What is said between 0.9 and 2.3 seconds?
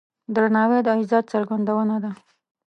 عزت څرګندونه ده.